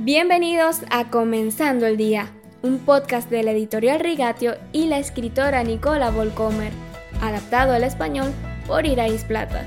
[0.00, 6.12] Bienvenidos a Comenzando el Día, un podcast de la editorial Rigatio y la escritora Nicola
[6.12, 6.72] Volcomer,
[7.20, 8.32] adaptado al español
[8.68, 9.66] por Irais Plata.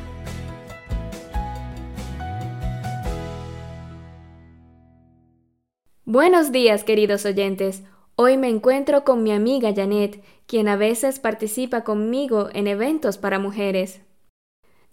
[6.06, 7.84] Buenos días, queridos oyentes.
[8.16, 13.38] Hoy me encuentro con mi amiga Janet, quien a veces participa conmigo en eventos para
[13.38, 14.00] mujeres.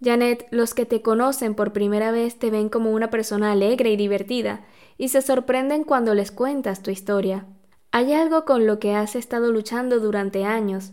[0.03, 3.96] Janet, los que te conocen por primera vez te ven como una persona alegre y
[3.96, 4.64] divertida,
[4.96, 7.46] y se sorprenden cuando les cuentas tu historia.
[7.91, 10.93] Hay algo con lo que has estado luchando durante años.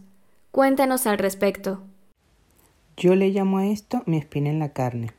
[0.51, 1.81] Cuéntanos al respecto.
[2.97, 5.11] Yo le llamo a esto mi espina en la carne,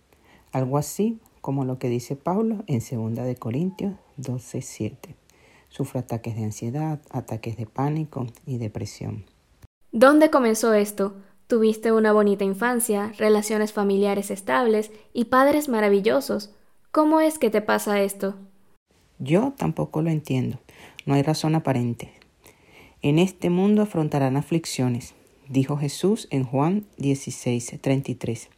[0.52, 5.15] algo así como lo que dice Pablo en 2 de Corintios 12:7.
[5.68, 9.27] Sufro ataques de ansiedad, ataques de pánico y depresión.
[9.93, 11.15] ¿Dónde comenzó esto?
[11.46, 16.50] Tuviste una bonita infancia, relaciones familiares estables y padres maravillosos.
[16.91, 18.34] ¿Cómo es que te pasa esto?
[19.20, 20.59] Yo tampoco lo entiendo.
[21.04, 22.12] No hay razón aparente.
[23.01, 25.15] En este mundo afrontarán aflicciones,
[25.48, 28.49] dijo Jesús en Juan 16:33.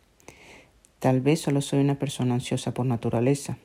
[0.98, 3.58] Tal vez solo soy una persona ansiosa por naturaleza.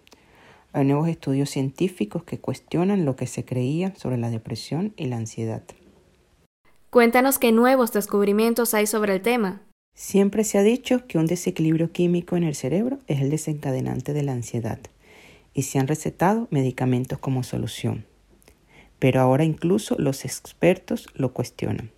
[0.74, 5.16] Hay nuevos estudios científicos que cuestionan lo que se creía sobre la depresión y la
[5.16, 5.64] ansiedad.
[6.94, 9.64] Cuéntanos qué nuevos descubrimientos hay sobre el tema.
[9.96, 14.22] Siempre se ha dicho que un desequilibrio químico en el cerebro es el desencadenante de
[14.22, 14.78] la ansiedad
[15.56, 18.06] y se han recetado medicamentos como solución.
[19.00, 21.90] Pero ahora incluso los expertos lo cuestionan.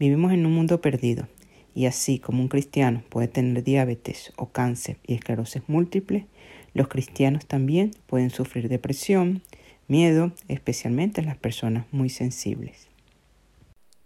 [0.00, 1.28] Vivimos en un mundo perdido
[1.72, 6.26] y así como un cristiano puede tener diabetes o cáncer y esclerosis múltiple,
[6.72, 9.42] los cristianos también pueden sufrir depresión,
[9.86, 12.88] miedo, especialmente las personas muy sensibles.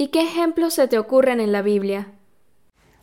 [0.00, 2.12] ¿Y qué ejemplos se te ocurren en la Biblia?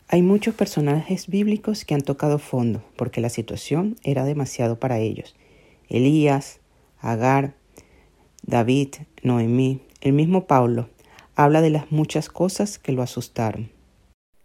[0.08, 5.36] Hay muchos personajes bíblicos que han tocado fondo porque la situación era demasiado para ellos.
[5.90, 6.58] Elías,
[6.98, 7.52] Agar,
[8.44, 10.88] David, Noemí, el mismo Pablo,
[11.34, 13.70] habla de las muchas cosas que lo asustaron.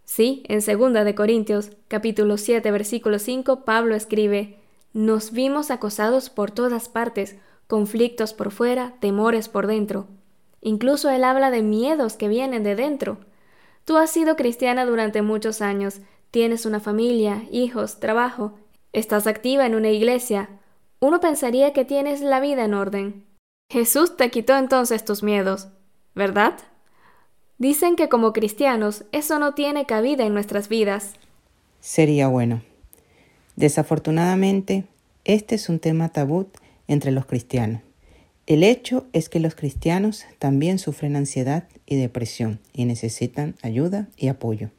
[0.04, 4.58] Sí, en 2 de Corintios, capítulo 7, versículo 5, Pablo escribe:
[4.92, 7.38] Nos vimos acosados por todas partes,
[7.68, 10.10] conflictos por fuera, temores por dentro.
[10.62, 13.18] Incluso él habla de miedos que vienen de dentro.
[13.84, 18.54] Tú has sido cristiana durante muchos años, tienes una familia, hijos, trabajo,
[18.94, 20.50] estás activa en una iglesia.
[21.00, 23.26] Uno pensaría que tienes la vida en orden.
[23.70, 25.70] Jesús te quitó entonces tus miedos,
[26.14, 26.54] ¿verdad?
[27.58, 31.14] Dicen que como cristianos eso no tiene cabida en nuestras vidas.
[31.80, 32.62] Sería bueno.
[33.56, 34.86] Desafortunadamente,
[35.26, 36.48] este es un tema tabú
[36.88, 37.82] entre los cristianos.
[38.52, 44.28] El hecho es que los cristianos también sufren ansiedad y depresión y necesitan ayuda y
[44.28, 44.72] apoyo.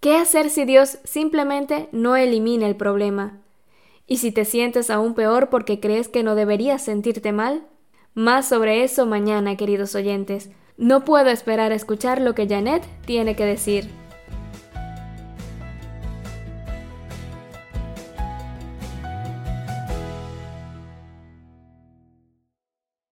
[0.00, 3.38] ¿Qué hacer si Dios simplemente no elimina el problema?
[4.08, 7.62] ¿Y si te sientes aún peor porque crees que no deberías sentirte mal?
[8.14, 10.50] Más sobre eso mañana, queridos oyentes.
[10.76, 13.88] No puedo esperar a escuchar lo que Janet tiene que decir.